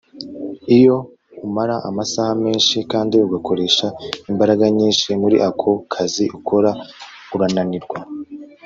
iyo 0.77 0.95
umara 1.45 1.75
amasaha 1.89 2.31
menshi 2.43 2.77
kandi 2.91 3.13
ugakoresha 3.27 3.87
imbaraga 4.31 4.65
nyinshi 4.77 5.07
muri 5.21 5.37
ako 5.49 5.69
kazi 5.93 6.25
ukora 6.37 6.69
urananirwa 7.35 7.97